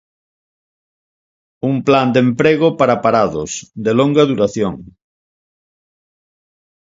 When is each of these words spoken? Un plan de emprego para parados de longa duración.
Un 1.69 1.75
plan 1.89 2.07
de 2.15 2.19
emprego 2.27 2.67
para 2.79 2.95
parados 3.05 3.51
de 3.85 3.91
longa 3.99 4.23
duración. 4.31 4.75